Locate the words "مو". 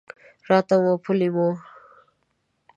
0.83-0.93